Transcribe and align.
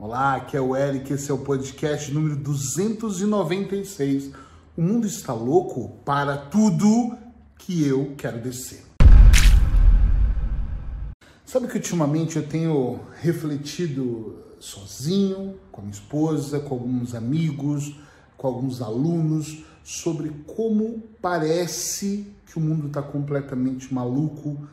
Olá, 0.00 0.36
aqui 0.36 0.56
é 0.56 0.60
o 0.60 0.76
Eric, 0.76 1.12
esse 1.12 1.28
é 1.28 1.34
o 1.34 1.38
podcast 1.38 2.14
número 2.14 2.36
296. 2.36 4.30
O 4.76 4.80
mundo 4.80 5.08
está 5.08 5.32
louco 5.32 5.88
para 6.04 6.36
tudo 6.36 7.18
que 7.58 7.84
eu 7.84 8.14
quero 8.16 8.40
descer. 8.40 8.84
Sabe 11.44 11.66
que 11.66 11.78
ultimamente 11.78 12.36
eu 12.36 12.46
tenho 12.46 13.00
refletido 13.20 14.38
sozinho, 14.60 15.58
com 15.72 15.80
a 15.80 15.84
minha 15.84 15.94
esposa, 15.94 16.60
com 16.60 16.76
alguns 16.76 17.12
amigos, 17.12 17.98
com 18.36 18.46
alguns 18.46 18.80
alunos, 18.80 19.64
sobre 19.82 20.30
como 20.46 21.02
parece 21.20 22.32
que 22.46 22.56
o 22.56 22.60
mundo 22.60 22.86
está 22.86 23.02
completamente 23.02 23.92
maluco 23.92 24.64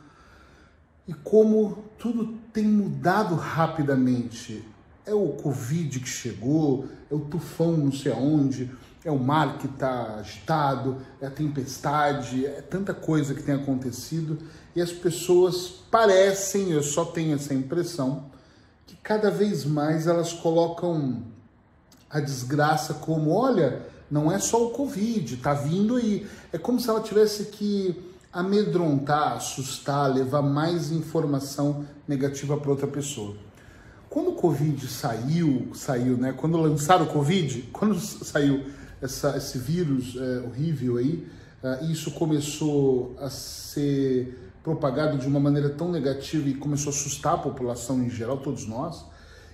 e 1.08 1.12
como 1.12 1.82
tudo 1.98 2.38
tem 2.52 2.64
mudado 2.64 3.34
rapidamente. 3.34 4.75
É 5.06 5.14
o 5.14 5.28
Covid 5.28 6.00
que 6.00 6.08
chegou, 6.08 6.86
é 7.10 7.14
o 7.14 7.20
tufão 7.20 7.76
não 7.76 7.92
sei 7.92 8.12
aonde, 8.12 8.70
é 9.04 9.10
o 9.10 9.18
mar 9.18 9.58
que 9.58 9.66
está 9.66 10.16
agitado, 10.16 10.98
é 11.20 11.26
a 11.26 11.30
tempestade, 11.30 12.44
é 12.44 12.60
tanta 12.60 12.92
coisa 12.92 13.34
que 13.34 13.42
tem 13.42 13.54
acontecido 13.54 14.36
e 14.74 14.82
as 14.82 14.92
pessoas 14.92 15.68
parecem, 15.90 16.72
eu 16.72 16.82
só 16.82 17.04
tenho 17.04 17.36
essa 17.36 17.54
impressão, 17.54 18.26
que 18.86 18.96
cada 18.96 19.30
vez 19.30 19.64
mais 19.64 20.06
elas 20.06 20.32
colocam 20.32 21.22
a 22.10 22.20
desgraça 22.20 22.94
como, 22.94 23.30
olha, 23.30 23.86
não 24.10 24.30
é 24.30 24.38
só 24.38 24.66
o 24.66 24.70
Covid, 24.70 25.38
tá 25.38 25.54
vindo 25.54 25.96
aí. 25.96 26.26
É 26.52 26.58
como 26.58 26.78
se 26.78 26.88
ela 26.88 27.00
tivesse 27.00 27.46
que 27.46 28.12
amedrontar, 28.32 29.32
assustar, 29.32 30.12
levar 30.12 30.42
mais 30.42 30.92
informação 30.92 31.86
negativa 32.06 32.56
para 32.56 32.70
outra 32.70 32.86
pessoa. 32.86 33.34
Quando 34.16 34.30
o 34.30 34.32
Covid 34.32 34.88
saiu, 34.88 35.68
saiu, 35.74 36.16
né? 36.16 36.32
Quando 36.34 36.56
lançaram 36.56 37.04
o 37.04 37.06
Covid, 37.06 37.68
quando 37.70 38.00
saiu 38.00 38.64
essa, 39.02 39.36
esse 39.36 39.58
vírus 39.58 40.16
é, 40.16 40.40
horrível 40.40 40.96
aí, 40.96 41.28
uh, 41.62 41.92
isso 41.92 42.10
começou 42.12 43.14
a 43.20 43.28
ser 43.28 44.54
propagado 44.64 45.18
de 45.18 45.26
uma 45.26 45.38
maneira 45.38 45.68
tão 45.68 45.92
negativa 45.92 46.48
e 46.48 46.54
começou 46.54 46.90
a 46.90 46.96
assustar 46.96 47.34
a 47.34 47.36
população 47.36 48.02
em 48.02 48.08
geral, 48.08 48.38
todos 48.38 48.66
nós. 48.66 49.04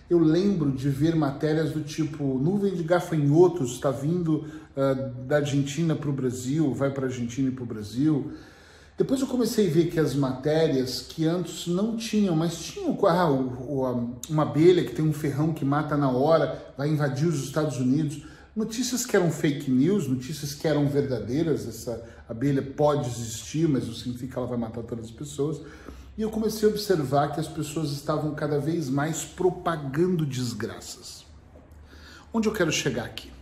Eu 0.08 0.20
lembro 0.20 0.70
de 0.70 0.88
ver 0.88 1.16
matérias 1.16 1.72
do 1.72 1.80
tipo: 1.80 2.22
nuvem 2.22 2.72
de 2.72 2.84
gafanhotos 2.84 3.72
está 3.72 3.90
vindo 3.90 4.46
uh, 4.76 5.24
da 5.26 5.38
Argentina 5.38 5.96
para 5.96 6.08
o 6.08 6.12
Brasil, 6.12 6.72
vai 6.72 6.92
para 6.92 7.06
a 7.06 7.08
Argentina 7.08 7.48
e 7.48 7.52
para 7.52 7.64
o 7.64 7.66
Brasil. 7.66 8.30
Depois 9.02 9.20
eu 9.20 9.26
comecei 9.26 9.66
a 9.66 9.70
ver 9.72 9.90
que 9.90 9.98
as 9.98 10.14
matérias 10.14 11.00
que 11.00 11.26
antes 11.26 11.66
não 11.66 11.96
tinham, 11.96 12.36
mas 12.36 12.56
tinham 12.56 12.96
ah, 13.04 13.26
uma 14.30 14.44
abelha 14.44 14.84
que 14.84 14.94
tem 14.94 15.04
um 15.04 15.12
ferrão 15.12 15.52
que 15.52 15.64
mata 15.64 15.96
na 15.96 16.08
hora, 16.08 16.72
vai 16.78 16.88
invadir 16.88 17.26
os 17.26 17.42
Estados 17.42 17.78
Unidos. 17.78 18.22
Notícias 18.54 19.04
que 19.04 19.16
eram 19.16 19.28
fake 19.32 19.68
news, 19.68 20.06
notícias 20.06 20.54
que 20.54 20.68
eram 20.68 20.88
verdadeiras, 20.88 21.66
essa 21.66 22.00
abelha 22.28 22.62
pode 22.62 23.08
existir, 23.08 23.68
mas 23.68 23.88
não 23.88 23.92
significa 23.92 24.34
que 24.34 24.38
ela 24.38 24.46
vai 24.46 24.56
matar 24.56 24.84
todas 24.84 25.06
as 25.06 25.10
pessoas. 25.10 25.60
E 26.16 26.22
eu 26.22 26.30
comecei 26.30 26.68
a 26.68 26.70
observar 26.70 27.34
que 27.34 27.40
as 27.40 27.48
pessoas 27.48 27.90
estavam 27.90 28.36
cada 28.36 28.60
vez 28.60 28.88
mais 28.88 29.24
propagando 29.24 30.24
desgraças. 30.24 31.26
Onde 32.32 32.46
eu 32.46 32.52
quero 32.52 32.70
chegar 32.70 33.06
aqui? 33.06 33.32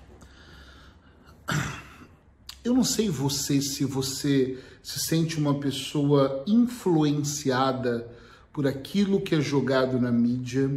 Eu 2.63 2.75
não 2.75 2.85
sei 2.85 3.09
você 3.09 3.63
se 3.63 3.87
você 3.87 4.59
se 4.83 5.01
sente 5.01 5.39
uma 5.39 5.55
pessoa 5.55 6.45
influenciada 6.47 8.07
por 8.53 8.67
aquilo 8.67 9.23
que 9.23 9.35
é 9.35 9.41
jogado 9.41 9.99
na 9.99 10.13
mídia, 10.13 10.71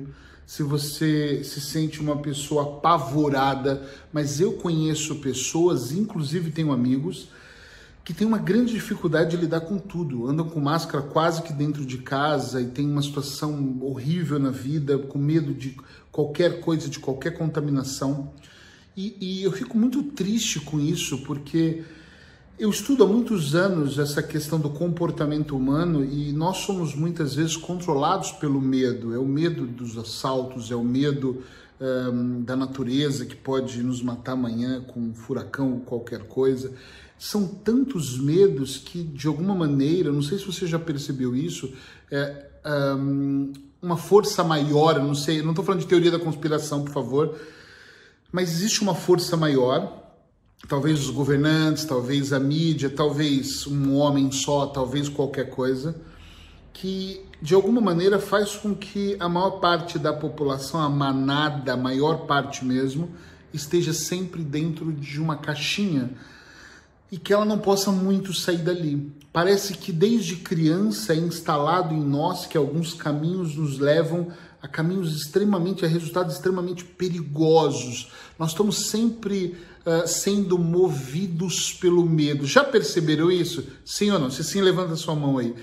se 0.46 0.64
você 0.64 1.44
se 1.44 1.60
sente 1.60 2.00
uma 2.00 2.16
pessoa 2.16 2.64
apavorada, 2.78 3.86
mas 4.14 4.40
eu 4.40 4.54
conheço 4.54 5.16
pessoas, 5.16 5.92
inclusive 5.92 6.52
tenho 6.52 6.72
amigos, 6.72 7.28
que 8.06 8.14
têm 8.14 8.26
uma 8.26 8.38
grande 8.38 8.72
dificuldade 8.72 9.32
de 9.32 9.38
lidar 9.38 9.62
com 9.62 9.78
tudo, 9.78 10.30
andam 10.30 10.48
com 10.48 10.62
máscara 10.62 11.04
quase 11.04 11.42
que 11.42 11.52
dentro 11.52 11.86
de 11.86 11.98
casa 11.98 12.62
e 12.62 12.68
tem 12.68 12.90
uma 12.90 13.02
situação 13.02 13.78
horrível 13.82 14.40
na 14.40 14.52
vida, 14.52 14.98
com 14.98 15.18
medo 15.18 15.54
de 15.54 15.76
qualquer 16.14 16.62
coisa, 16.62 16.88
de 16.88 17.00
qualquer 17.00 17.32
contaminação. 17.38 18.32
E, 18.96 19.16
e 19.20 19.44
eu 19.44 19.52
fico 19.52 19.78
muito 19.78 20.04
triste 20.04 20.60
com 20.60 20.80
isso, 20.80 21.20
porque 21.20 21.84
eu 22.60 22.70
estudo 22.70 23.04
há 23.04 23.08
muitos 23.08 23.56
anos 23.56 23.98
essa 23.98 24.22
questão 24.22 24.60
do 24.60 24.70
comportamento 24.70 25.58
humano 25.58 26.06
e 26.06 26.32
nós 26.32 26.58
somos 26.58 26.94
muitas 26.94 27.34
vezes 27.34 27.58
controlados 27.58 28.32
pelo 28.32 28.62
medo. 28.62 29.14
É 29.14 29.18
o 29.18 29.26
medo 29.26 29.66
dos 29.66 29.98
assaltos, 29.98 30.70
é 30.70 30.76
o 30.76 30.84
medo 30.84 31.44
um, 31.82 32.44
da 32.44 32.56
natureza 32.56 33.26
que 33.26 33.36
pode 33.36 33.82
nos 33.82 34.02
matar 34.02 34.34
amanhã 34.34 34.82
com 34.82 35.00
um 35.00 35.14
furacão 35.14 35.74
ou 35.74 35.80
qualquer 35.80 36.24
coisa. 36.28 36.72
São 37.18 37.48
tantos 37.48 38.20
medos 38.20 38.78
que, 38.78 39.02
de 39.02 39.28
alguma 39.28 39.56
maneira, 39.56 40.12
não 40.12 40.22
sei 40.22 40.38
se 40.38 40.46
você 40.46 40.68
já 40.68 40.78
percebeu 40.78 41.36
isso, 41.36 41.74
é 42.12 42.46
um, 42.98 43.52
uma 43.82 43.98
força 43.98 44.44
maior, 44.44 45.02
não 45.02 45.16
sei, 45.16 45.42
não 45.42 45.52
estou 45.52 45.66
falando 45.66 45.82
de 45.82 45.88
teoria 45.88 46.12
da 46.12 46.20
conspiração, 46.20 46.84
por 46.84 46.92
favor, 46.92 47.38
mas 48.34 48.50
existe 48.50 48.82
uma 48.82 48.96
força 48.96 49.38
maior, 49.38 50.12
talvez 50.68 51.00
os 51.02 51.12
governantes, 51.12 51.86
talvez 51.86 52.34
a 52.34 52.40
mídia, 52.40 52.90
talvez 52.90 53.68
um 53.68 53.96
homem 53.96 54.32
só, 54.32 54.66
talvez 54.66 55.08
qualquer 55.08 55.52
coisa, 55.52 55.96
que 56.74 57.22
de 57.40 57.54
alguma 57.54 57.80
maneira 57.80 58.18
faz 58.18 58.56
com 58.56 58.74
que 58.74 59.16
a 59.20 59.30
maior 59.30 59.60
parte 59.60 60.00
da 60.00 60.12
população, 60.12 60.82
a 60.82 60.90
manada, 60.90 61.74
a 61.74 61.78
maior 61.78 62.26
parte 62.26 62.66
mesmo, 62.66 63.12
esteja 63.54 63.94
sempre 63.94 64.44
dentro 64.44 64.92
de 64.92 65.22
uma 65.22 65.38
caixinha 65.38 66.10
e 67.12 67.20
que 67.20 67.32
ela 67.32 67.46
não 67.46 67.60
possa 67.60 67.92
muito 67.92 68.34
sair 68.34 68.58
dali. 68.58 69.12
Parece 69.32 69.76
que 69.76 69.92
desde 69.92 70.38
criança 70.38 71.14
é 71.14 71.18
instalado 71.18 71.94
em 71.94 72.04
nós 72.04 72.48
que 72.48 72.58
alguns 72.58 72.96
caminhos 72.96 73.56
nos 73.56 73.78
levam 73.78 74.30
a 74.64 74.68
caminhos 74.70 75.14
extremamente, 75.14 75.84
a 75.84 75.90
resultados 75.90 76.36
extremamente 76.36 76.86
perigosos. 76.86 78.10
Nós 78.40 78.52
estamos 78.52 78.88
sempre 78.88 79.58
uh, 79.86 80.08
sendo 80.08 80.58
movidos 80.58 81.74
pelo 81.74 82.06
medo. 82.06 82.48
Já 82.48 82.64
perceberam 82.64 83.30
isso? 83.30 83.68
Sim 83.84 84.12
ou 84.12 84.20
não? 84.20 84.32
Se 84.32 84.42
sim, 84.42 84.62
levanta 84.62 84.96
sua 84.96 85.16
mão 85.16 85.38
aí. 85.38 85.54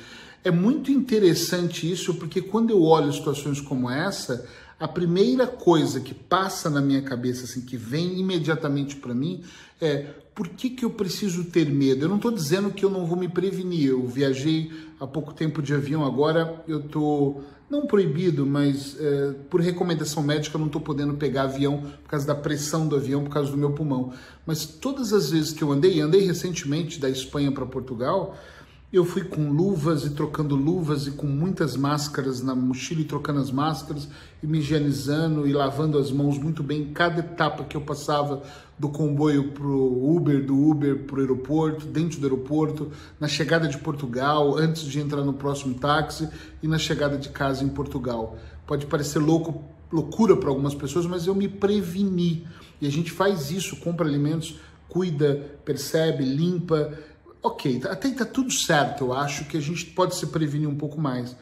É 0.44 0.50
muito 0.50 0.93
interessante 0.93 1.91
isso, 1.91 2.15
porque 2.15 2.43
quando 2.43 2.71
eu 2.71 2.83
olho 2.83 3.10
situações 3.10 3.59
como 3.59 3.91
essa, 3.91 4.47
a 4.80 4.88
primeira 4.88 5.46
coisa 5.46 6.00
que 6.00 6.14
passa 6.14 6.70
na 6.70 6.80
minha 6.80 7.02
cabeça, 7.02 7.44
assim, 7.44 7.60
que 7.60 7.76
vem 7.76 8.18
imediatamente 8.18 8.96
para 8.96 9.14
mim, 9.14 9.44
é 9.78 10.06
por 10.34 10.48
que, 10.48 10.70
que 10.70 10.86
eu 10.86 10.91
preciso 10.91 11.44
ter 11.44 11.70
medo? 11.70 12.06
Eu 12.06 12.08
não 12.08 12.16
estou 12.16 12.30
dizendo 12.30 12.70
que 12.70 12.82
eu 12.82 12.88
não 12.88 13.04
vou 13.04 13.18
me 13.18 13.28
prevenir. 13.28 13.91
Eu 13.91 14.06
viajei 14.06 14.72
há 14.98 15.06
pouco 15.06 15.34
tempo 15.34 15.60
de 15.60 15.74
avião, 15.74 16.02
agora 16.02 16.64
eu 16.66 16.80
estou 16.80 17.44
não 17.68 17.86
proibido, 17.86 18.46
mas 18.46 18.96
é, 18.98 19.34
por 19.50 19.60
recomendação 19.60 20.22
médica 20.22 20.56
eu 20.56 20.60
não 20.60 20.66
estou 20.66 20.80
podendo 20.80 21.14
pegar 21.14 21.42
avião 21.42 21.82
por 22.02 22.08
causa 22.08 22.26
da 22.26 22.34
pressão 22.34 22.88
do 22.88 22.97
avião, 22.97 23.22
por 23.22 23.30
causa 23.30 23.50
do 23.50 23.58
meu 23.58 23.72
pulmão. 23.72 24.14
Mas 24.47 24.64
todas 24.64 25.12
as 25.12 25.30
vezes 25.30 25.52
que 25.52 25.62
eu 25.62 25.70
andei, 25.70 26.00
andei 26.00 26.22
recentemente 26.22 26.98
da 26.98 27.10
Espanha 27.10 27.52
para 27.52 27.66
Portugal, 27.66 28.34
eu 28.93 29.05
fui 29.05 29.23
com 29.23 29.53
luvas 29.53 30.05
e 30.05 30.11
trocando 30.11 30.56
luvas 30.56 31.06
e 31.06 31.12
com 31.12 31.27
muitas 31.28 31.77
máscaras 31.77 32.43
na 32.43 32.56
mochila 32.56 33.03
e 33.03 33.05
trocando 33.05 33.39
as 33.39 33.49
máscaras 33.49 34.09
e 34.43 34.47
me 34.49 34.59
higienizando 34.59 35.47
e 35.47 35.53
lavando 35.53 35.97
as 35.97 36.11
mãos 36.11 36.37
muito 36.39 36.61
bem. 36.61 36.93
Cada 36.93 37.21
etapa 37.21 37.62
que 37.62 37.77
eu 37.77 37.81
passava 37.81 38.43
do 38.77 38.89
comboio 38.89 39.53
para 39.53 39.67
o 39.67 40.17
Uber, 40.17 40.45
do 40.45 40.59
Uber 40.59 41.05
para 41.05 41.19
o 41.19 41.21
aeroporto, 41.21 41.87
dentro 41.87 42.19
do 42.19 42.27
aeroporto, 42.27 42.91
na 43.21 43.28
chegada 43.28 43.69
de 43.69 43.78
Portugal, 43.78 44.59
antes 44.59 44.83
de 44.83 44.99
entrar 44.99 45.22
no 45.22 45.34
próximo 45.34 45.75
táxi 45.75 46.28
e 46.61 46.67
na 46.67 46.78
chegada 46.78 47.17
de 47.17 47.28
casa 47.28 47.62
em 47.62 47.69
Portugal. 47.69 48.39
Pode 48.67 48.87
parecer 48.87 49.21
louco, 49.21 49.62
loucura 49.93 50.37
para 50.37 50.49
algumas 50.49 50.75
pessoas, 50.75 51.07
mas 51.07 51.28
eu 51.28 51.34
me 51.34 51.47
preveni. 51.47 52.45
E 52.81 52.89
a 52.89 52.91
gente 52.91 53.13
faz 53.13 53.53
isso, 53.53 53.77
compra 53.77 54.04
alimentos, 54.04 54.59
cuida, 54.89 55.60
percebe, 55.65 56.25
limpa 56.25 56.98
ok, 57.42 57.83
até 57.84 58.09
está 58.09 58.25
tudo 58.25 58.53
certo, 58.53 59.04
eu 59.04 59.13
acho 59.13 59.45
que 59.47 59.57
a 59.57 59.60
gente 59.60 59.87
pode 59.87 60.15
se 60.16 60.27
prevenir 60.27 60.69
um 60.69 60.77
pouco 60.77 61.01
mais. 61.01 61.37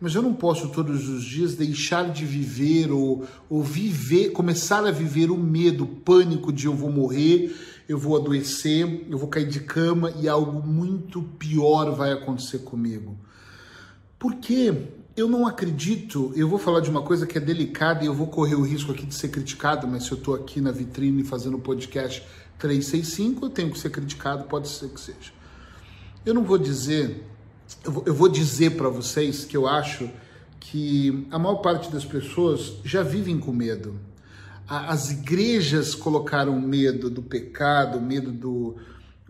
Mas 0.00 0.16
eu 0.16 0.22
não 0.22 0.34
posso 0.34 0.70
todos 0.70 1.08
os 1.08 1.22
dias 1.22 1.54
deixar 1.54 2.10
de 2.10 2.24
viver 2.24 2.90
ou, 2.90 3.24
ou 3.48 3.62
viver, 3.62 4.30
começar 4.30 4.84
a 4.84 4.90
viver 4.90 5.30
o 5.30 5.38
medo, 5.38 5.84
o 5.84 5.86
pânico 5.86 6.52
de 6.52 6.66
eu 6.66 6.74
vou 6.74 6.90
morrer, 6.90 7.54
eu 7.88 7.96
vou 7.96 8.16
adoecer, 8.16 9.06
eu 9.08 9.16
vou 9.16 9.28
cair 9.28 9.46
de 9.46 9.60
cama 9.60 10.12
e 10.20 10.28
algo 10.28 10.66
muito 10.66 11.22
pior 11.22 11.94
vai 11.94 12.10
acontecer 12.12 12.60
comigo. 12.60 13.16
Porque 14.18 14.74
eu 15.16 15.28
não 15.28 15.46
acredito, 15.46 16.32
eu 16.34 16.48
vou 16.48 16.58
falar 16.58 16.80
de 16.80 16.90
uma 16.90 17.02
coisa 17.02 17.24
que 17.24 17.38
é 17.38 17.40
delicada 17.40 18.02
e 18.02 18.06
eu 18.06 18.14
vou 18.14 18.26
correr 18.26 18.54
o 18.54 18.62
risco 18.62 18.90
aqui 18.90 19.06
de 19.06 19.14
ser 19.14 19.28
criticado, 19.28 19.86
mas 19.86 20.04
se 20.04 20.12
eu 20.12 20.18
estou 20.18 20.34
aqui 20.34 20.60
na 20.60 20.72
vitrine 20.72 21.22
fazendo 21.22 21.58
podcast 21.58 22.26
365, 22.58 23.46
eu 23.46 23.50
tenho 23.50 23.70
que 23.70 23.78
ser 23.78 23.90
criticado, 23.90 24.44
pode 24.44 24.68
ser 24.68 24.88
que 24.88 25.00
seja. 25.00 25.41
Eu 26.24 26.34
não 26.34 26.44
vou 26.44 26.56
dizer, 26.56 27.24
eu 27.84 28.14
vou, 28.14 28.28
dizer 28.28 28.76
para 28.76 28.88
vocês 28.88 29.44
que 29.44 29.56
eu 29.56 29.66
acho 29.66 30.08
que 30.60 31.26
a 31.32 31.38
maior 31.38 31.56
parte 31.56 31.90
das 31.90 32.04
pessoas 32.04 32.74
já 32.84 33.02
vivem 33.02 33.40
com 33.40 33.52
medo. 33.52 33.98
As 34.68 35.10
igrejas 35.10 35.96
colocaram 35.96 36.60
medo 36.60 37.10
do 37.10 37.22
pecado, 37.22 38.00
medo 38.00 38.30
do, 38.30 38.76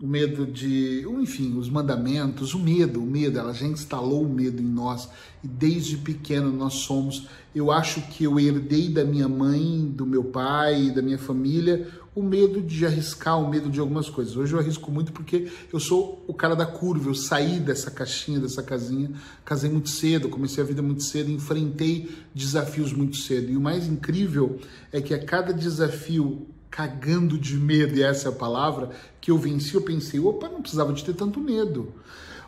o 0.01 0.07
medo 0.07 0.45
de, 0.45 1.05
enfim, 1.21 1.57
os 1.57 1.69
mandamentos, 1.69 2.53
o 2.53 2.59
medo, 2.59 3.01
o 3.01 3.05
medo, 3.05 3.37
ela 3.37 3.53
já 3.53 3.65
instalou 3.65 4.23
o 4.23 4.29
medo 4.29 4.61
em 4.61 4.65
nós 4.65 5.07
e 5.43 5.47
desde 5.47 5.97
pequeno 5.97 6.51
nós 6.51 6.73
somos. 6.73 7.27
Eu 7.53 7.71
acho 7.71 8.01
que 8.01 8.23
eu 8.23 8.39
herdei 8.39 8.89
da 8.89 9.05
minha 9.05 9.29
mãe, 9.29 9.85
do 9.85 10.05
meu 10.05 10.23
pai, 10.23 10.89
da 10.89 11.01
minha 11.01 11.19
família, 11.19 11.87
o 12.15 12.21
medo 12.21 12.61
de 12.61 12.85
arriscar, 12.85 13.39
o 13.39 13.49
medo 13.49 13.69
de 13.69 13.79
algumas 13.79 14.09
coisas. 14.09 14.35
Hoje 14.35 14.53
eu 14.53 14.59
arrisco 14.59 14.91
muito 14.91 15.11
porque 15.11 15.51
eu 15.71 15.79
sou 15.79 16.23
o 16.27 16.33
cara 16.33 16.55
da 16.55 16.65
curva, 16.65 17.09
eu 17.09 17.15
saí 17.15 17.59
dessa 17.59 17.89
caixinha, 17.89 18.39
dessa 18.39 18.61
casinha, 18.61 19.11
casei 19.45 19.69
muito 19.69 19.89
cedo, 19.89 20.29
comecei 20.29 20.63
a 20.63 20.67
vida 20.67 20.81
muito 20.81 21.03
cedo, 21.03 21.31
enfrentei 21.31 22.11
desafios 22.33 22.91
muito 22.93 23.17
cedo. 23.17 23.51
E 23.51 23.57
o 23.57 23.61
mais 23.61 23.87
incrível 23.87 24.59
é 24.91 25.01
que 25.01 25.13
a 25.13 25.23
cada 25.23 25.53
desafio 25.53 26.47
cagando 26.73 27.37
de 27.37 27.55
medo, 27.55 27.95
e 27.95 28.01
essa 28.01 28.27
é 28.27 28.31
a 28.31 28.35
palavra, 28.35 28.89
que 29.21 29.29
eu 29.29 29.37
venci, 29.37 29.75
eu 29.75 29.81
pensei, 29.81 30.19
opa, 30.19 30.49
não 30.49 30.59
precisava 30.59 30.91
de 30.91 31.03
ter 31.03 31.13
tanto 31.13 31.39
medo. 31.39 31.93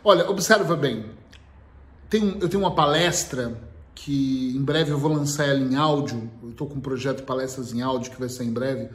Olha, 0.02 0.28
observa 0.28 0.74
bem, 0.74 1.06
tem, 2.10 2.36
eu 2.40 2.48
tenho 2.48 2.64
uma 2.64 2.74
palestra 2.74 3.56
que 3.94 4.52
em 4.56 4.60
breve 4.60 4.90
eu 4.90 4.98
vou 4.98 5.12
lançar 5.12 5.46
ela 5.46 5.60
em 5.60 5.76
áudio, 5.76 6.28
eu 6.42 6.50
estou 6.50 6.66
com 6.66 6.74
um 6.74 6.80
projeto 6.80 7.18
de 7.18 7.22
palestras 7.22 7.72
em 7.72 7.82
áudio 7.82 8.10
que 8.10 8.18
vai 8.18 8.28
sair 8.28 8.48
em 8.48 8.52
breve, 8.52 8.90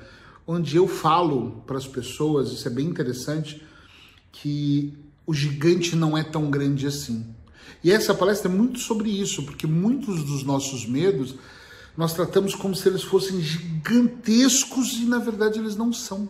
onde 0.45 0.75
eu 0.75 0.85
falo 0.85 1.63
para 1.65 1.77
as 1.77 1.87
pessoas, 1.87 2.51
isso 2.51 2.67
é 2.67 2.71
bem 2.71 2.87
interessante, 2.87 3.65
que 4.33 4.93
o 5.25 5.33
gigante 5.33 5.95
não 5.95 6.17
é 6.17 6.25
tão 6.25 6.51
grande 6.51 6.85
assim. 6.85 7.25
E 7.81 7.89
essa 7.89 8.13
palestra 8.13 8.51
é 8.51 8.53
muito 8.53 8.79
sobre 8.79 9.09
isso, 9.09 9.43
porque 9.43 9.65
muitos 9.65 10.25
dos 10.25 10.43
nossos 10.43 10.85
medos 10.85 11.35
nós 11.97 12.13
tratamos 12.13 12.55
como 12.55 12.75
se 12.75 12.87
eles 12.87 13.03
fossem 13.03 13.41
gigantescos 13.41 14.93
e 14.93 15.05
na 15.05 15.19
verdade 15.19 15.59
eles 15.59 15.75
não 15.75 15.91
são. 15.91 16.27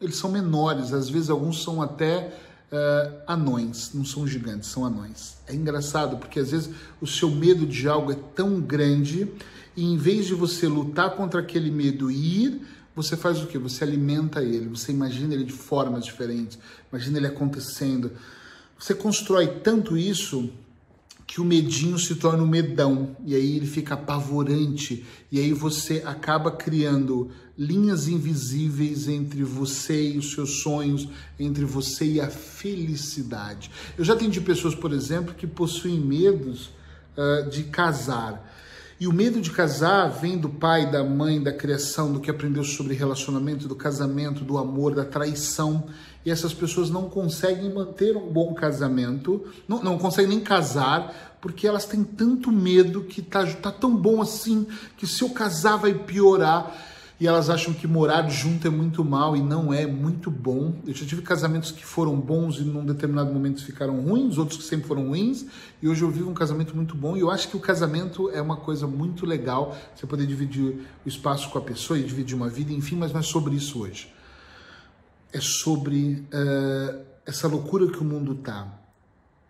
Eles 0.00 0.16
são 0.16 0.30
menores, 0.30 0.92
às 0.92 1.08
vezes 1.08 1.30
alguns 1.30 1.62
são 1.62 1.80
até 1.80 2.34
uh, 2.72 3.22
anões, 3.26 3.92
não 3.94 4.04
são 4.04 4.26
gigantes, 4.26 4.68
são 4.68 4.84
anões. 4.84 5.36
É 5.46 5.54
engraçado 5.54 6.16
porque 6.16 6.40
às 6.40 6.50
vezes 6.50 6.70
o 7.00 7.06
seu 7.06 7.30
medo 7.30 7.66
de 7.66 7.88
algo 7.88 8.12
é 8.12 8.16
tão 8.34 8.60
grande 8.60 9.30
e 9.76 9.84
em 9.84 9.96
vez 9.96 10.26
de 10.26 10.34
você 10.34 10.66
lutar 10.66 11.10
contra 11.16 11.40
aquele 11.40 11.70
medo 11.70 12.10
e 12.10 12.44
ir, 12.44 12.66
você 12.94 13.16
faz 13.16 13.42
o 13.42 13.46
que? 13.46 13.58
Você 13.58 13.82
alimenta 13.82 14.42
ele, 14.42 14.68
você 14.68 14.92
imagina 14.92 15.34
ele 15.34 15.44
de 15.44 15.52
formas 15.52 16.04
diferentes, 16.04 16.58
imagina 16.92 17.18
ele 17.18 17.26
acontecendo. 17.26 18.12
Você 18.78 18.94
constrói 18.94 19.46
tanto 19.46 19.96
isso 19.96 20.50
que 21.34 21.40
o 21.40 21.44
medinho 21.44 21.98
se 21.98 22.14
torna 22.14 22.44
um 22.44 22.46
medão 22.46 23.16
e 23.26 23.34
aí 23.34 23.56
ele 23.56 23.66
fica 23.66 23.94
apavorante 23.94 25.04
e 25.32 25.40
aí 25.40 25.52
você 25.52 26.00
acaba 26.06 26.52
criando 26.52 27.28
linhas 27.58 28.06
invisíveis 28.06 29.08
entre 29.08 29.42
você 29.42 30.12
e 30.12 30.18
os 30.18 30.30
seus 30.30 30.62
sonhos, 30.62 31.08
entre 31.36 31.64
você 31.64 32.04
e 32.04 32.20
a 32.20 32.30
felicidade. 32.30 33.68
Eu 33.98 34.04
já 34.04 34.12
atendi 34.12 34.40
pessoas, 34.40 34.76
por 34.76 34.92
exemplo, 34.92 35.34
que 35.34 35.44
possuem 35.44 35.98
medos 35.98 36.70
uh, 37.16 37.50
de 37.50 37.64
casar. 37.64 38.48
E 39.00 39.08
o 39.08 39.12
medo 39.12 39.40
de 39.40 39.50
casar 39.50 40.06
vem 40.10 40.38
do 40.38 40.48
pai, 40.48 40.88
da 40.88 41.02
mãe, 41.02 41.42
da 41.42 41.52
criação, 41.52 42.12
do 42.12 42.20
que 42.20 42.30
aprendeu 42.30 42.62
sobre 42.62 42.94
relacionamento, 42.94 43.66
do 43.66 43.74
casamento, 43.74 44.44
do 44.44 44.56
amor, 44.56 44.94
da 44.94 45.04
traição 45.04 45.88
e 46.24 46.30
essas 46.30 46.54
pessoas 46.54 46.90
não 46.90 47.08
conseguem 47.08 47.72
manter 47.72 48.16
um 48.16 48.32
bom 48.32 48.54
casamento, 48.54 49.44
não, 49.68 49.82
não 49.82 49.98
conseguem 49.98 50.30
nem 50.30 50.40
casar, 50.40 51.36
porque 51.40 51.66
elas 51.66 51.84
têm 51.84 52.02
tanto 52.02 52.50
medo 52.50 53.02
que 53.02 53.20
tá, 53.20 53.44
tá 53.46 53.70
tão 53.70 53.94
bom 53.94 54.22
assim, 54.22 54.66
que 54.96 55.06
se 55.06 55.22
eu 55.22 55.30
casar 55.30 55.76
vai 55.76 55.92
piorar. 55.92 56.92
E 57.20 57.28
elas 57.28 57.48
acham 57.48 57.72
que 57.72 57.86
morar 57.86 58.28
junto 58.28 58.66
é 58.66 58.70
muito 58.70 59.04
mal 59.04 59.36
e 59.36 59.40
não 59.40 59.72
é 59.72 59.86
muito 59.86 60.32
bom. 60.32 60.74
Eu 60.84 60.92
já 60.92 61.06
tive 61.06 61.22
casamentos 61.22 61.70
que 61.70 61.86
foram 61.86 62.18
bons 62.18 62.58
e 62.58 62.62
num 62.62 62.84
determinado 62.84 63.32
momento 63.32 63.64
ficaram 63.64 64.00
ruins, 64.00 64.36
outros 64.36 64.58
que 64.58 64.64
sempre 64.64 64.88
foram 64.88 65.06
ruins, 65.06 65.46
e 65.80 65.88
hoje 65.88 66.02
eu 66.02 66.10
vivo 66.10 66.28
um 66.28 66.34
casamento 66.34 66.74
muito 66.74 66.96
bom. 66.96 67.16
E 67.16 67.20
eu 67.20 67.30
acho 67.30 67.48
que 67.48 67.56
o 67.56 67.60
casamento 67.60 68.28
é 68.30 68.42
uma 68.42 68.56
coisa 68.56 68.88
muito 68.88 69.24
legal, 69.24 69.76
você 69.94 70.08
poder 70.08 70.26
dividir 70.26 70.80
o 71.06 71.08
espaço 71.08 71.48
com 71.50 71.58
a 71.58 71.62
pessoa 71.62 71.96
e 71.96 72.02
dividir 72.02 72.34
uma 72.34 72.48
vida, 72.48 72.72
enfim, 72.72 72.96
mas 72.96 73.12
não 73.12 73.20
é 73.20 73.22
sobre 73.22 73.54
isso 73.54 73.80
hoje 73.80 74.13
é 75.34 75.40
sobre 75.40 76.24
uh, 76.32 77.04
essa 77.26 77.48
loucura 77.48 77.88
que 77.88 77.98
o 77.98 78.04
mundo 78.04 78.32
está. 78.32 78.80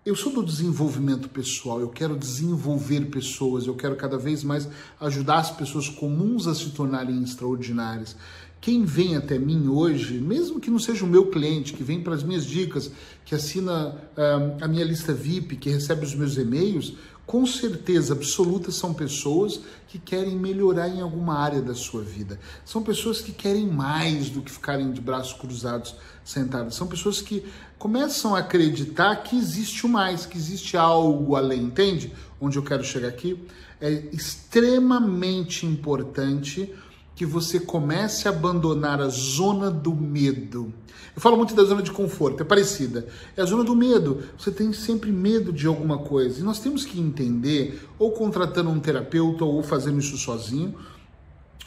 Eu 0.05 0.17
sou 0.17 0.33
do 0.33 0.43
desenvolvimento 0.43 1.29
pessoal, 1.29 1.79
eu 1.81 1.91
quero 1.91 2.17
desenvolver 2.17 3.11
pessoas, 3.11 3.67
eu 3.67 3.75
quero 3.75 3.95
cada 3.95 4.17
vez 4.17 4.43
mais 4.43 4.67
ajudar 4.99 5.39
as 5.39 5.51
pessoas 5.51 5.89
comuns 5.89 6.47
a 6.47 6.55
se 6.55 6.71
tornarem 6.71 7.23
extraordinárias. 7.23 8.17
Quem 8.65 8.83
vem 8.83 9.15
até 9.15 9.39
mim 9.39 9.69
hoje, 9.69 10.15
mesmo 10.15 10.59
que 10.59 10.71
não 10.71 10.79
seja 10.79 11.05
o 11.05 11.07
meu 11.07 11.27
cliente, 11.27 11.75
que 11.75 11.85
vem 11.85 12.03
para 12.03 12.15
as 12.15 12.23
minhas 12.23 12.47
dicas, 12.47 12.91
que 13.23 13.35
assina 13.35 13.91
uh, 13.91 14.57
a 14.59 14.67
minha 14.67 14.87
lista 14.87 15.13
VIP, 15.13 15.57
que 15.57 15.69
recebe 15.69 16.03
os 16.03 16.15
meus 16.15 16.39
e-mails, 16.39 16.95
com 17.27 17.45
certeza 17.45 18.15
absoluta 18.15 18.73
são 18.73 18.95
pessoas 18.95 19.61
que 19.87 19.99
querem 19.99 20.35
melhorar 20.35 20.89
em 20.89 21.03
alguma 21.03 21.39
área 21.39 21.61
da 21.61 21.75
sua 21.75 22.01
vida. 22.01 22.41
São 22.65 22.83
pessoas 22.83 23.21
que 23.21 23.33
querem 23.33 23.67
mais 23.67 24.31
do 24.31 24.41
que 24.41 24.51
ficarem 24.51 24.93
de 24.93 25.01
braços 25.03 25.35
cruzados 25.35 25.95
sentados. 26.25 26.75
São 26.75 26.87
pessoas 26.87 27.21
que 27.21 27.45
começam 27.79 28.35
a 28.35 28.39
acreditar 28.39 29.15
que 29.17 29.37
existe 29.37 29.85
o 29.85 29.91
mais, 29.91 30.25
que 30.25 30.39
existe 30.39 30.75
algo 30.75 31.37
além, 31.37 31.65
entende? 31.65 32.11
Onde 32.41 32.57
eu 32.57 32.63
quero 32.63 32.83
chegar 32.83 33.09
aqui 33.09 33.39
é 33.79 34.05
extremamente 34.11 35.67
importante 35.67 36.73
que 37.15 37.25
você 37.25 37.61
comece 37.61 38.27
a 38.27 38.31
abandonar 38.31 39.01
a 39.01 39.09
zona 39.09 39.71
do 39.71 39.95
medo. 39.95 40.73
Eu 41.15 41.23
falo 41.23 41.37
muito 41.37 41.55
da 41.55 41.63
zona 41.63 41.81
de 41.81 41.93
conforto, 41.93 42.43
é 42.43 42.45
parecida. 42.45 43.07
É 43.37 43.43
a 43.43 43.45
zona 43.45 43.63
do 43.63 43.77
medo. 43.77 44.25
Você 44.37 44.51
tem 44.51 44.73
sempre 44.73 45.13
medo 45.13 45.53
de 45.53 45.67
alguma 45.67 45.99
coisa. 45.99 46.41
E 46.41 46.43
nós 46.43 46.59
temos 46.59 46.85
que 46.85 47.01
entender, 47.01 47.89
ou 47.99 48.11
contratando 48.11 48.71
um 48.71 48.81
terapeuta, 48.81 49.45
ou 49.45 49.63
fazendo 49.63 50.01
isso 50.01 50.17
sozinho, 50.17 50.75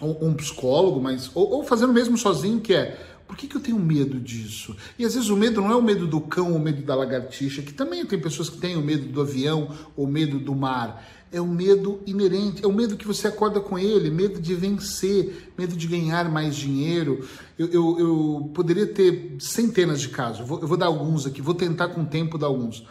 ou 0.01 0.25
um 0.25 0.33
psicólogo, 0.33 0.99
mas 0.99 1.31
ou, 1.33 1.49
ou 1.49 1.63
fazendo 1.63 1.93
mesmo 1.93 2.17
sozinho, 2.17 2.59
que 2.59 2.73
é 2.73 2.99
por 3.27 3.35
que, 3.35 3.47
que 3.47 3.57
eu 3.57 3.61
tenho 3.61 3.77
medo 3.77 4.19
disso? 4.19 4.75
E 4.97 5.05
às 5.05 5.13
vezes 5.13 5.29
o 5.29 5.35
medo 5.35 5.61
não 5.61 5.71
é 5.71 5.75
o 5.75 5.81
medo 5.81 6.07
do 6.07 6.21
cão 6.21 6.51
ou 6.51 6.57
o 6.57 6.59
medo 6.59 6.81
da 6.81 6.95
lagartixa, 6.95 7.61
que 7.61 7.73
também 7.73 8.05
tem 8.05 8.19
pessoas 8.19 8.49
que 8.49 8.57
têm 8.57 8.77
o 8.77 8.81
medo 8.81 9.07
do 9.07 9.21
avião 9.21 9.69
ou 9.95 10.07
medo 10.07 10.39
do 10.39 10.55
mar 10.55 11.03
é 11.31 11.41
o 11.41 11.47
medo 11.47 11.99
inerente, 12.05 12.63
é 12.63 12.67
o 12.67 12.73
medo 12.73 12.95
que 12.95 13.05
você 13.05 13.27
acorda 13.27 13.59
com 13.59 13.77
ele, 13.77 14.09
medo 14.09 14.39
de 14.39 14.55
vencer, 14.55 15.51
medo 15.57 15.75
de 15.75 15.87
ganhar 15.87 16.29
mais 16.31 16.55
dinheiro. 16.55 17.27
Eu, 17.57 17.67
eu, 17.67 17.99
eu 17.99 18.51
poderia 18.53 18.87
ter 18.87 19.35
centenas 19.39 19.99
de 19.99 20.09
casos, 20.09 20.47
vou, 20.47 20.61
eu 20.61 20.67
vou, 20.67 20.77
dar 20.77 20.85
alguns 20.85 21.25
aqui, 21.25 21.41
vou 21.41 21.53
tentar 21.53 21.89
com 21.89 22.01
o 22.01 22.05
tempo 22.05 22.37
dar 22.37 22.47
alguns. 22.47 22.85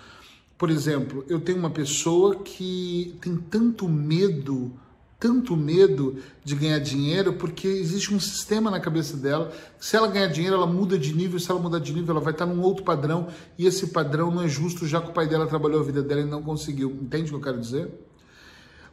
Por 0.58 0.70
exemplo, 0.70 1.24
eu 1.28 1.40
tenho 1.40 1.58
uma 1.58 1.70
pessoa 1.70 2.36
que 2.36 3.16
tem 3.20 3.36
tanto 3.36 3.88
medo, 3.88 4.72
tanto 5.18 5.56
medo 5.56 6.18
de 6.44 6.54
ganhar 6.54 6.78
dinheiro, 6.78 7.32
porque 7.34 7.66
existe 7.66 8.12
um 8.12 8.20
sistema 8.20 8.70
na 8.70 8.78
cabeça 8.78 9.16
dela. 9.16 9.50
Se 9.78 9.96
ela 9.96 10.08
ganhar 10.08 10.26
dinheiro, 10.26 10.56
ela 10.56 10.66
muda 10.66 10.98
de 10.98 11.14
nível. 11.14 11.40
Se 11.40 11.50
ela 11.50 11.60
mudar 11.60 11.78
de 11.78 11.92
nível, 11.92 12.14
ela 12.14 12.24
vai 12.24 12.32
estar 12.32 12.44
num 12.44 12.60
outro 12.60 12.84
padrão. 12.84 13.28
E 13.58 13.66
esse 13.66 13.88
padrão 13.88 14.30
não 14.30 14.42
é 14.42 14.48
justo, 14.48 14.86
já 14.86 15.00
que 15.00 15.10
o 15.10 15.12
pai 15.12 15.26
dela 15.26 15.46
trabalhou 15.46 15.80
a 15.80 15.84
vida 15.84 16.02
dela 16.02 16.20
e 16.20 16.26
não 16.26 16.42
conseguiu. 16.42 16.90
Entende 17.00 17.24
o 17.24 17.28
que 17.28 17.34
eu 17.34 17.40
quero 17.40 17.60
dizer? 17.60 17.90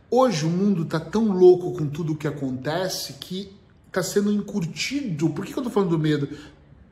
Hoje 0.10 0.46
o 0.46 0.50
mundo 0.50 0.84
está 0.84 1.00
tão 1.00 1.32
louco 1.32 1.74
com 1.74 1.88
tudo 1.88 2.13
o 2.13 2.15
que 2.15 2.27
acontece 2.27 3.13
que 3.13 3.51
está 3.88 4.01
sendo 4.01 4.32
encurtido. 4.32 5.30
Por 5.30 5.46
que, 5.46 5.51
eu 5.51 5.58
estou 5.58 5.72
falando 5.72 5.89
do 5.89 6.00
medo? 6.00 6.30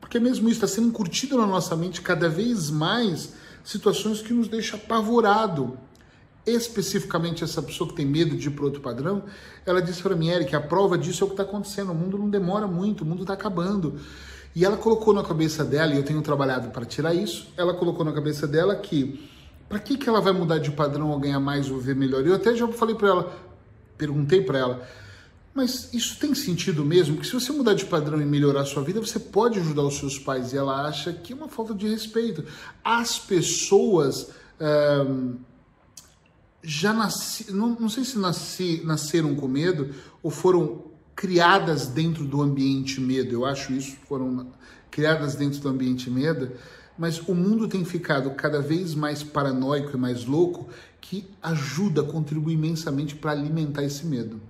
Porque 0.00 0.18
mesmo 0.18 0.48
isso 0.48 0.62
está 0.62 0.66
sendo 0.66 0.88
encurtido 0.88 1.38
na 1.38 1.46
nossa 1.46 1.74
mente 1.74 2.02
cada 2.02 2.28
vez 2.28 2.68
mais 2.68 3.32
situações 3.64 4.20
que 4.20 4.34
nos 4.34 4.48
deixam 4.48 4.78
apavorado. 4.78 5.78
Especificamente 6.44 7.44
essa 7.44 7.62
pessoa 7.62 7.88
que 7.88 7.94
tem 7.94 8.06
medo 8.06 8.36
de 8.36 8.48
ir 8.48 8.50
para 8.50 8.64
outro 8.64 8.80
padrão, 8.80 9.24
ela 9.64 9.80
disse 9.80 10.02
para 10.02 10.16
mim, 10.16 10.28
Eric, 10.28 10.54
a 10.56 10.60
prova 10.60 10.98
disso 10.98 11.22
é 11.22 11.26
o 11.26 11.28
que 11.28 11.34
está 11.34 11.44
acontecendo. 11.44 11.92
O 11.92 11.94
mundo 11.94 12.18
não 12.18 12.28
demora 12.28 12.66
muito, 12.66 13.02
o 13.02 13.06
mundo 13.06 13.22
está 13.22 13.34
acabando. 13.34 14.00
E 14.54 14.64
ela 14.64 14.76
colocou 14.76 15.14
na 15.14 15.22
cabeça 15.22 15.64
dela, 15.64 15.94
e 15.94 15.96
eu 15.96 16.02
tenho 16.02 16.20
trabalhado 16.20 16.70
para 16.70 16.84
tirar 16.84 17.14
isso, 17.14 17.48
ela 17.56 17.72
colocou 17.74 18.04
na 18.04 18.12
cabeça 18.12 18.46
dela 18.46 18.76
que 18.76 19.30
para 19.68 19.78
que, 19.78 19.96
que 19.96 20.06
ela 20.06 20.20
vai 20.20 20.34
mudar 20.34 20.58
de 20.58 20.70
padrão 20.70 21.10
ou 21.10 21.18
ganhar 21.18 21.40
mais 21.40 21.70
ou 21.70 21.78
ver 21.78 21.96
melhor? 21.96 22.26
Eu 22.26 22.34
até 22.34 22.54
já 22.54 22.68
falei 22.68 22.94
para 22.94 23.08
ela, 23.08 23.36
perguntei 23.96 24.42
para 24.42 24.58
ela, 24.58 24.86
mas 25.54 25.94
isso 25.94 26.18
tem 26.18 26.34
sentido 26.34 26.84
mesmo? 26.84 27.16
Que 27.16 27.26
se 27.26 27.32
você 27.32 27.52
mudar 27.52 27.72
de 27.72 27.86
padrão 27.86 28.20
e 28.20 28.24
melhorar 28.26 28.62
a 28.62 28.64
sua 28.66 28.82
vida, 28.82 29.00
você 29.00 29.18
pode 29.18 29.58
ajudar 29.58 29.82
os 29.82 29.98
seus 29.98 30.18
pais. 30.18 30.52
E 30.52 30.58
ela 30.58 30.86
acha 30.86 31.12
que 31.12 31.32
é 31.32 31.36
uma 31.36 31.48
falta 31.48 31.74
de 31.74 31.88
respeito. 31.88 32.44
As 32.84 33.18
pessoas 33.18 34.30
já 36.62 36.92
nasci, 36.92 37.52
não, 37.52 37.70
não 37.78 37.88
sei 37.88 38.04
se 38.04 38.18
nasci, 38.18 38.82
nasceram 38.84 39.34
com 39.34 39.48
medo 39.48 39.94
ou 40.22 40.30
foram 40.30 40.84
criadas 41.14 41.86
dentro 41.86 42.24
do 42.24 42.40
ambiente 42.40 43.00
medo. 43.00 43.32
Eu 43.32 43.44
acho 43.44 43.72
isso, 43.72 43.96
foram 44.08 44.46
criadas 44.90 45.34
dentro 45.34 45.60
do 45.60 45.68
ambiente 45.68 46.10
medo 46.10 46.52
mas 46.96 47.18
o 47.26 47.34
mundo 47.34 47.68
tem 47.68 47.84
ficado 47.84 48.30
cada 48.32 48.60
vez 48.60 48.94
mais 48.94 49.22
paranoico 49.22 49.96
e 49.96 50.00
mais 50.00 50.24
louco 50.24 50.68
que 51.00 51.28
ajuda, 51.42 52.02
contribui 52.02 52.54
imensamente 52.54 53.14
para 53.14 53.32
alimentar 53.32 53.82
esse 53.82 54.06
medo. 54.06 54.40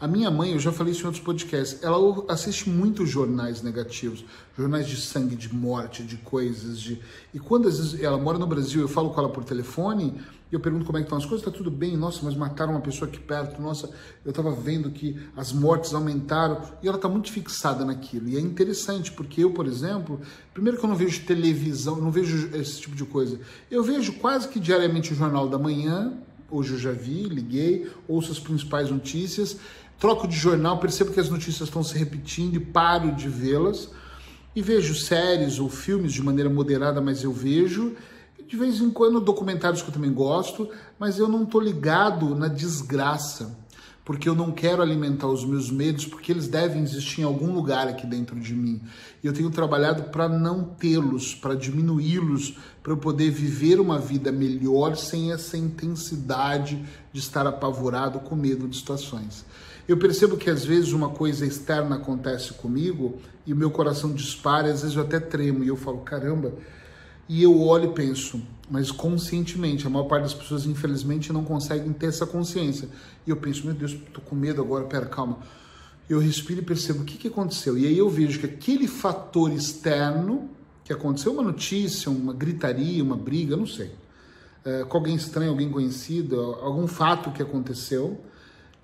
A 0.00 0.08
minha 0.08 0.30
mãe, 0.30 0.52
eu 0.52 0.58
já 0.58 0.72
falei 0.72 0.92
isso 0.92 1.02
em 1.02 1.06
outros 1.06 1.22
podcasts, 1.22 1.82
ela 1.82 2.24
assiste 2.28 2.70
muitos 2.70 3.10
jornais 3.10 3.60
negativos, 3.60 4.24
jornais 4.56 4.88
de 4.88 4.96
sangue, 4.96 5.36
de 5.36 5.54
morte, 5.54 6.02
de 6.02 6.16
coisas, 6.16 6.80
de 6.80 6.98
e 7.34 7.38
quando 7.38 7.68
às 7.68 7.76
vezes 7.76 8.02
ela 8.02 8.16
mora 8.16 8.38
no 8.38 8.46
Brasil, 8.46 8.80
eu 8.80 8.88
falo 8.88 9.10
com 9.10 9.20
ela 9.20 9.28
por 9.28 9.44
telefone, 9.44 10.18
e 10.50 10.54
eu 10.54 10.58
pergunto 10.58 10.86
como 10.86 10.96
é 10.96 11.02
que 11.02 11.04
estão 11.04 11.18
as 11.18 11.26
coisas, 11.26 11.46
está 11.46 11.54
tudo 11.54 11.70
bem, 11.70 11.98
nossa, 11.98 12.24
mas 12.24 12.34
mataram 12.34 12.72
uma 12.72 12.80
pessoa 12.80 13.06
aqui 13.10 13.20
perto, 13.20 13.60
nossa, 13.60 13.90
eu 14.24 14.30
estava 14.30 14.50
vendo 14.50 14.90
que 14.90 15.16
as 15.36 15.52
mortes 15.52 15.92
aumentaram, 15.92 16.62
e 16.82 16.88
ela 16.88 16.96
está 16.96 17.08
muito 17.08 17.30
fixada 17.30 17.84
naquilo. 17.84 18.26
E 18.26 18.38
é 18.38 18.40
interessante, 18.40 19.12
porque 19.12 19.44
eu, 19.44 19.50
por 19.50 19.66
exemplo, 19.66 20.18
primeiro 20.54 20.78
que 20.78 20.84
eu 20.84 20.88
não 20.88 20.96
vejo 20.96 21.26
televisão, 21.26 21.96
não 21.96 22.10
vejo 22.10 22.56
esse 22.56 22.80
tipo 22.80 22.96
de 22.96 23.04
coisa. 23.04 23.38
Eu 23.70 23.84
vejo 23.84 24.14
quase 24.14 24.48
que 24.48 24.58
diariamente 24.58 25.12
o 25.12 25.14
Jornal 25.14 25.46
da 25.46 25.58
Manhã, 25.58 26.14
hoje 26.50 26.72
eu 26.72 26.78
já 26.78 26.90
vi, 26.90 27.24
liguei, 27.24 27.88
ouço 28.08 28.32
as 28.32 28.40
principais 28.40 28.90
notícias, 28.90 29.56
troco 30.00 30.26
de 30.26 30.34
jornal, 30.34 30.78
percebo 30.78 31.12
que 31.12 31.20
as 31.20 31.28
notícias 31.28 31.68
estão 31.68 31.84
se 31.84 31.96
repetindo 31.96 32.56
e 32.56 32.60
paro 32.60 33.12
de 33.12 33.28
vê-las. 33.28 33.90
E 34.56 34.62
vejo 34.62 34.96
séries 34.96 35.60
ou 35.60 35.68
filmes 35.68 36.12
de 36.12 36.22
maneira 36.22 36.50
moderada, 36.50 37.00
mas 37.00 37.22
eu 37.22 37.32
vejo. 37.32 37.94
De 38.48 38.56
vez 38.56 38.80
em 38.80 38.90
quando 38.90 39.20
documentários 39.20 39.80
que 39.80 39.90
eu 39.90 39.94
também 39.94 40.12
gosto, 40.12 40.68
mas 40.98 41.18
eu 41.18 41.28
não 41.28 41.44
estou 41.44 41.60
ligado 41.60 42.34
na 42.34 42.48
desgraça, 42.48 43.56
porque 44.04 44.28
eu 44.28 44.34
não 44.34 44.50
quero 44.50 44.82
alimentar 44.82 45.28
os 45.28 45.44
meus 45.44 45.70
medos, 45.70 46.04
porque 46.04 46.32
eles 46.32 46.48
devem 46.48 46.82
existir 46.82 47.20
em 47.20 47.24
algum 47.24 47.52
lugar 47.52 47.86
aqui 47.86 48.06
dentro 48.06 48.40
de 48.40 48.54
mim. 48.54 48.80
E 49.22 49.26
eu 49.26 49.32
tenho 49.32 49.50
trabalhado 49.50 50.04
para 50.04 50.28
não 50.28 50.64
tê-los, 50.64 51.32
para 51.32 51.54
diminuí-los, 51.54 52.56
para 52.82 52.92
eu 52.92 52.96
poder 52.96 53.30
viver 53.30 53.78
uma 53.78 54.00
vida 54.00 54.32
melhor 54.32 54.96
sem 54.96 55.30
essa 55.30 55.56
intensidade 55.56 56.82
de 57.12 57.20
estar 57.20 57.46
apavorado 57.46 58.18
com 58.18 58.34
medo 58.34 58.66
de 58.66 58.76
situações. 58.78 59.44
Eu 59.90 59.96
percebo 59.96 60.36
que 60.36 60.48
às 60.48 60.64
vezes 60.64 60.92
uma 60.92 61.08
coisa 61.08 61.44
externa 61.44 61.96
acontece 61.96 62.52
comigo 62.52 63.18
e 63.44 63.52
o 63.52 63.56
meu 63.56 63.72
coração 63.72 64.12
dispara, 64.12 64.70
às 64.70 64.82
vezes 64.82 64.96
eu 64.96 65.02
até 65.02 65.18
tremo 65.18 65.64
e 65.64 65.66
eu 65.66 65.74
falo, 65.74 65.98
caramba. 66.02 66.52
E 67.28 67.42
eu 67.42 67.60
olho 67.60 67.90
e 67.90 67.92
penso, 67.92 68.40
mas 68.70 68.92
conscientemente, 68.92 69.88
a 69.88 69.90
maior 69.90 70.04
parte 70.04 70.22
das 70.22 70.34
pessoas 70.34 70.64
infelizmente 70.64 71.32
não 71.32 71.42
conseguem 71.42 71.92
ter 71.92 72.06
essa 72.06 72.24
consciência. 72.24 72.88
E 73.26 73.30
eu 73.30 73.36
penso, 73.36 73.66
meu 73.66 73.74
Deus, 73.74 73.98
tô 74.12 74.20
com 74.20 74.36
medo 74.36 74.62
agora, 74.62 74.84
pera, 74.84 75.06
calma. 75.06 75.40
Eu 76.08 76.20
respiro 76.20 76.60
e 76.60 76.64
percebo 76.64 77.02
o 77.02 77.04
que, 77.04 77.18
que 77.18 77.26
aconteceu. 77.26 77.76
E 77.76 77.84
aí 77.84 77.98
eu 77.98 78.08
vejo 78.08 78.38
que 78.38 78.46
aquele 78.46 78.86
fator 78.86 79.50
externo 79.50 80.50
que 80.84 80.92
aconteceu, 80.92 81.32
uma 81.32 81.42
notícia, 81.42 82.12
uma 82.12 82.32
gritaria, 82.32 83.02
uma 83.02 83.16
briga, 83.16 83.56
não 83.56 83.66
sei, 83.66 83.90
é, 84.64 84.84
com 84.84 84.98
alguém 84.98 85.16
estranho, 85.16 85.50
alguém 85.50 85.68
conhecido, 85.68 86.40
algum 86.40 86.86
fato 86.86 87.32
que 87.32 87.42
aconteceu, 87.42 88.20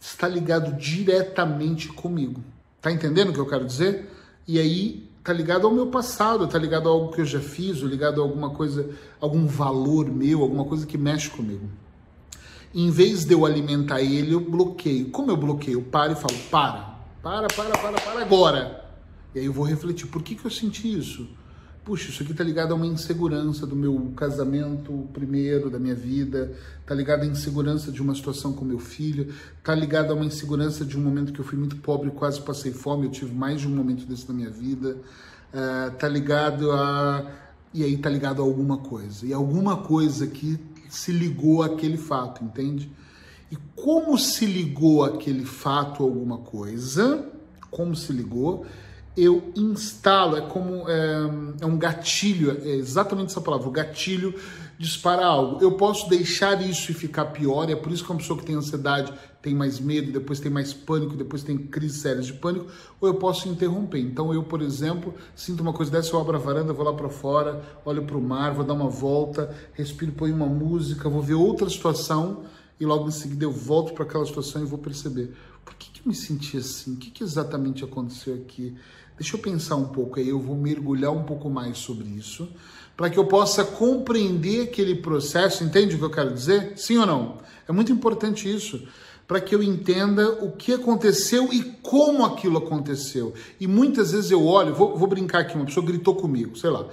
está 0.00 0.28
ligado 0.28 0.76
diretamente 0.76 1.88
comigo. 1.88 2.42
Tá 2.80 2.92
entendendo 2.92 3.30
o 3.30 3.32
que 3.32 3.40
eu 3.40 3.46
quero 3.48 3.64
dizer? 3.64 4.10
E 4.46 4.58
aí 4.58 5.08
tá 5.24 5.32
ligado 5.32 5.66
ao 5.66 5.72
meu 5.72 5.88
passado, 5.88 6.46
tá 6.46 6.58
ligado 6.58 6.88
a 6.88 6.92
algo 6.92 7.12
que 7.12 7.20
eu 7.20 7.24
já 7.24 7.40
fiz, 7.40 7.82
ou 7.82 7.88
ligado 7.88 8.20
a 8.20 8.24
alguma 8.24 8.50
coisa, 8.50 8.88
algum 9.20 9.46
valor 9.46 10.08
meu, 10.08 10.42
alguma 10.42 10.64
coisa 10.64 10.86
que 10.86 10.96
mexe 10.96 11.28
comigo. 11.28 11.68
Em 12.72 12.90
vez 12.90 13.24
de 13.24 13.32
eu 13.32 13.44
alimentar 13.44 14.00
ele, 14.00 14.32
eu 14.32 14.40
bloqueio. 14.40 15.10
Como 15.10 15.30
eu 15.30 15.36
bloqueio? 15.36 15.80
Eu 15.80 15.82
paro 15.82 16.12
e 16.12 16.16
falo: 16.16 16.38
para, 16.50 16.96
para, 17.22 17.48
para, 17.48 17.70
para, 17.70 18.00
para 18.00 18.20
agora. 18.20 18.84
E 19.34 19.40
aí 19.40 19.46
eu 19.46 19.52
vou 19.52 19.64
refletir: 19.64 20.06
por 20.06 20.22
que, 20.22 20.34
que 20.34 20.44
eu 20.44 20.50
senti 20.50 20.96
isso? 20.96 21.28
Puxa, 21.86 22.10
isso 22.10 22.20
aqui 22.20 22.34
tá 22.34 22.42
ligado 22.42 22.72
a 22.72 22.74
uma 22.74 22.84
insegurança 22.84 23.64
do 23.64 23.76
meu 23.76 24.12
casamento 24.16 25.08
primeiro, 25.12 25.70
da 25.70 25.78
minha 25.78 25.94
vida, 25.94 26.52
tá 26.84 26.92
ligado 26.92 27.22
à 27.22 27.26
insegurança 27.26 27.92
de 27.92 28.02
uma 28.02 28.12
situação 28.12 28.52
com 28.52 28.64
meu 28.64 28.80
filho, 28.80 29.32
tá 29.62 29.72
ligado 29.72 30.10
a 30.10 30.14
uma 30.14 30.24
insegurança 30.24 30.84
de 30.84 30.98
um 30.98 31.00
momento 31.00 31.32
que 31.32 31.38
eu 31.38 31.44
fui 31.44 31.56
muito 31.56 31.76
pobre 31.76 32.10
quase 32.10 32.40
passei 32.40 32.72
fome, 32.72 33.06
eu 33.06 33.12
tive 33.12 33.32
mais 33.32 33.60
de 33.60 33.68
um 33.68 33.70
momento 33.70 34.04
desse 34.04 34.26
na 34.26 34.34
minha 34.34 34.50
vida, 34.50 34.96
uh, 35.54 35.92
tá 35.96 36.08
ligado 36.08 36.72
a... 36.72 37.24
e 37.72 37.84
aí 37.84 37.96
tá 37.96 38.10
ligado 38.10 38.42
a 38.42 38.44
alguma 38.44 38.78
coisa, 38.78 39.24
e 39.24 39.32
alguma 39.32 39.76
coisa 39.76 40.26
que 40.26 40.58
se 40.88 41.12
ligou 41.12 41.62
àquele 41.62 41.96
fato, 41.96 42.42
entende? 42.42 42.90
E 43.48 43.56
como 43.76 44.18
se 44.18 44.44
ligou 44.44 45.04
aquele 45.04 45.44
fato 45.44 46.02
a 46.02 46.06
alguma 46.06 46.38
coisa, 46.38 47.24
como 47.70 47.94
se 47.94 48.12
ligou, 48.12 48.66
eu 49.16 49.52
instalo, 49.56 50.36
é 50.36 50.42
como 50.42 50.88
é, 50.88 51.30
é, 51.62 51.66
um 51.66 51.78
gatilho, 51.78 52.50
é 52.62 52.76
exatamente 52.76 53.30
essa 53.30 53.40
palavra, 53.40 53.66
o 53.66 53.70
gatilho 53.70 54.34
dispara 54.78 55.24
algo. 55.24 55.62
Eu 55.62 55.72
posso 55.72 56.08
deixar 56.08 56.60
isso 56.60 56.90
e 56.90 56.94
ficar 56.94 57.26
pior, 57.26 57.70
é 57.70 57.74
por 57.74 57.90
isso 57.90 58.04
que 58.04 58.10
uma 58.10 58.18
pessoa 58.18 58.38
que 58.38 58.44
tem 58.44 58.54
ansiedade 58.54 59.12
tem 59.40 59.54
mais 59.54 59.80
medo, 59.80 60.12
depois 60.12 60.38
tem 60.38 60.50
mais 60.50 60.74
pânico, 60.74 61.16
depois 61.16 61.42
tem 61.42 61.56
crises 61.56 62.02
sérias 62.02 62.26
de 62.26 62.34
pânico, 62.34 62.66
ou 63.00 63.08
eu 63.08 63.14
posso 63.14 63.48
interromper. 63.48 64.00
Então 64.00 64.34
eu, 64.34 64.42
por 64.42 64.60
exemplo, 64.60 65.14
sinto 65.34 65.60
uma 65.60 65.72
coisa 65.72 65.90
dessa, 65.90 66.14
eu 66.14 66.20
abro 66.20 66.36
a 66.36 66.40
varanda, 66.40 66.72
vou 66.72 66.84
lá 66.84 66.92
para 66.92 67.08
fora, 67.08 67.62
olho 67.84 68.04
para 68.04 68.16
o 68.16 68.20
mar, 68.20 68.52
vou 68.52 68.64
dar 68.64 68.74
uma 68.74 68.90
volta, 68.90 69.54
respiro, 69.72 70.12
ponho 70.12 70.34
uma 70.34 70.46
música, 70.46 71.08
vou 71.08 71.22
ver 71.22 71.34
outra 71.34 71.70
situação 71.70 72.44
e 72.78 72.84
logo 72.84 73.08
em 73.08 73.12
seguida 73.12 73.44
eu 73.44 73.52
volto 73.52 73.94
para 73.94 74.04
aquela 74.04 74.26
situação 74.26 74.60
e 74.62 74.66
vou 74.66 74.78
perceber 74.78 75.34
por 75.64 75.74
que, 75.74 75.90
que 75.90 76.00
eu 76.00 76.08
me 76.08 76.14
senti 76.14 76.58
assim, 76.58 76.94
o 76.94 76.96
que, 76.96 77.10
que 77.10 77.24
exatamente 77.24 77.82
aconteceu 77.82 78.34
aqui. 78.34 78.76
Deixa 79.18 79.34
eu 79.34 79.40
pensar 79.40 79.76
um 79.76 79.86
pouco 79.86 80.20
aí, 80.20 80.28
eu 80.28 80.38
vou 80.38 80.54
mergulhar 80.54 81.10
um 81.10 81.22
pouco 81.22 81.48
mais 81.48 81.78
sobre 81.78 82.06
isso, 82.06 82.48
para 82.94 83.08
que 83.08 83.18
eu 83.18 83.24
possa 83.24 83.64
compreender 83.64 84.64
aquele 84.64 84.94
processo, 84.96 85.64
entende 85.64 85.94
o 85.94 85.98
que 85.98 86.04
eu 86.04 86.10
quero 86.10 86.34
dizer? 86.34 86.74
Sim 86.76 86.98
ou 86.98 87.06
não? 87.06 87.38
É 87.66 87.72
muito 87.72 87.90
importante 87.90 88.54
isso, 88.54 88.86
para 89.26 89.40
que 89.40 89.54
eu 89.54 89.62
entenda 89.62 90.30
o 90.44 90.52
que 90.52 90.74
aconteceu 90.74 91.50
e 91.50 91.62
como 91.82 92.24
aquilo 92.26 92.58
aconteceu. 92.58 93.32
E 93.58 93.66
muitas 93.66 94.12
vezes 94.12 94.30
eu 94.30 94.44
olho, 94.44 94.74
vou, 94.74 94.96
vou 94.96 95.08
brincar 95.08 95.40
aqui, 95.40 95.56
uma 95.56 95.64
pessoa 95.64 95.84
gritou 95.84 96.14
comigo, 96.14 96.56
sei 96.56 96.70
lá. 96.70 96.86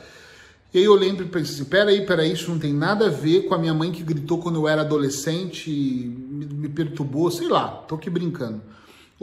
E 0.74 0.78
aí 0.78 0.84
eu 0.86 0.96
lembro 0.96 1.26
e 1.26 1.28
pensei 1.28 1.56
assim, 1.56 1.66
peraí, 1.66 2.06
peraí, 2.06 2.32
isso 2.32 2.50
não 2.50 2.58
tem 2.58 2.74
nada 2.74 3.08
a 3.08 3.10
ver 3.10 3.44
com 3.44 3.54
a 3.54 3.58
minha 3.58 3.74
mãe 3.74 3.92
que 3.92 4.02
gritou 4.02 4.40
quando 4.40 4.56
eu 4.56 4.68
era 4.68 4.82
adolescente 4.82 5.70
e 5.70 6.06
me, 6.08 6.46
me 6.46 6.70
perturbou, 6.70 7.30
sei 7.30 7.50
lá, 7.50 7.68
tô 7.68 7.96
aqui 7.96 8.10
brincando 8.10 8.62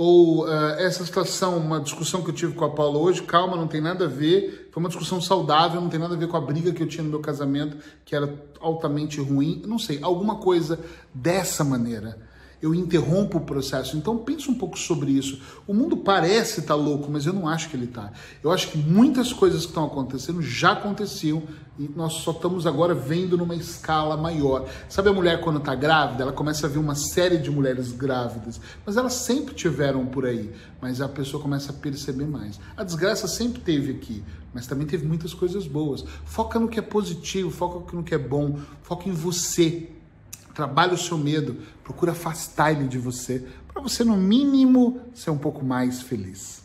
ou 0.03 0.47
uh, 0.47 0.51
essa 0.79 1.05
situação, 1.05 1.59
uma 1.59 1.79
discussão 1.79 2.23
que 2.23 2.31
eu 2.31 2.35
tive 2.35 2.55
com 2.55 2.65
a 2.65 2.71
Paula 2.71 2.97
hoje, 2.99 3.23
calma, 3.23 3.55
não 3.55 3.67
tem 3.67 3.83
nada 3.83 4.07
a 4.07 4.09
ver, 4.09 4.71
foi 4.73 4.83
uma 4.83 4.89
discussão 4.89 5.21
saudável, 5.21 5.79
não 5.79 5.91
tem 5.91 6.01
nada 6.01 6.15
a 6.15 6.17
ver 6.17 6.27
com 6.27 6.39
a 6.39 6.41
briga 6.41 6.73
que 6.73 6.83
eu 6.83 6.87
tinha 6.87 7.05
no 7.05 7.11
meu 7.11 7.21
casamento, 7.21 7.77
que 8.03 8.17
era 8.17 8.35
altamente 8.63 9.21
ruim, 9.21 9.63
não 9.67 9.79
sei, 9.79 9.99
alguma 10.01 10.37
coisa 10.37 10.81
dessa 11.13 11.63
maneira 11.63 12.30
eu 12.63 12.75
interrompo 12.75 13.39
o 13.39 13.41
processo. 13.41 13.97
Então 13.97 14.19
pense 14.19 14.51
um 14.51 14.55
pouco 14.55 14.79
sobre 14.79 15.11
isso. 15.13 15.41
O 15.67 15.73
mundo 15.73 15.97
parece 15.97 16.61
estar 16.61 16.75
tá 16.75 16.81
louco, 16.81 17.11
mas 17.11 17.27
eu 17.27 17.33
não 17.33 17.49
acho 17.49 17.69
que 17.71 17.77
ele 17.77 17.87
está. 17.87 18.13
Eu 18.43 18.51
acho 18.51 18.69
que 18.69 18.79
muitas 18.79 19.33
coisas 19.33 19.63
que 19.63 19.69
estão 19.69 19.85
acontecendo 19.85 20.43
já 20.43 20.73
aconteciam 20.73 21.43
e 21.79 21.91
nós 21.97 22.13
só 22.15 22.33
estamos 22.33 22.67
agora 22.67 22.95
vendo 22.95 23.39
numa 23.39 23.55
escala 23.55 24.15
maior. 24.15 24.69
Sabe 24.87 25.09
a 25.09 25.13
mulher 25.15 25.41
quando 25.41 25.59
está 25.59 25.75
grávida, 25.75 26.23
ela 26.23 26.33
começa 26.33 26.67
a 26.67 26.71
ver 26.71 26.79
uma 26.79 26.95
série 26.95 27.39
de 27.39 27.51
mulheres 27.51 27.93
grávidas, 27.93 28.61
mas 28.85 28.99
elas 28.99 29.15
sempre 29.15 29.55
tiveram 29.55 30.05
por 30.05 30.27
aí, 30.27 30.53
mas 30.79 31.01
a 31.01 31.09
pessoa 31.09 31.43
começa 31.43 31.73
a 31.73 31.75
perceber 31.75 32.27
mais. 32.27 32.61
A 32.77 32.85
desgraça 32.85 33.27
sempre 33.27 33.63
teve 33.63 33.93
aqui, 33.93 34.23
mas 34.53 34.67
também 34.67 34.87
teve 34.87 35.07
muitas 35.07 35.33
coisas 35.33 35.67
boas. 35.67 36.05
Foca 36.27 36.59
no 36.59 36.69
que 36.69 36.79
é 36.79 36.83
positivo, 36.83 37.51
foca 37.51 37.97
no 37.97 38.03
que 38.03 38.15
é 38.15 38.19
bom, 38.19 38.59
foca 38.83 39.09
em 39.09 39.13
você. 39.13 39.89
Trabalhe 40.55 40.95
o 40.95 40.99
seu 40.99 41.17
medo, 41.17 41.57
procura 41.83 42.13
afastar 42.13 42.73
ele 42.73 42.89
de 42.89 42.99
você, 42.99 43.47
para 43.73 43.81
você, 43.81 44.05
no 44.05 44.17
mínimo, 44.17 45.01
ser 45.15 45.31
um 45.31 45.39
pouco 45.39 45.65
mais 45.65 46.03
feliz. 46.03 46.60